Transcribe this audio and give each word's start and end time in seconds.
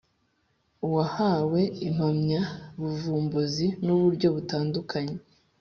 uwahawe 0.85 1.61
impamyabuvumbuzi 1.87 3.67
n 3.83 3.87
uburyo 3.95 4.27
butandukanye 4.35 5.17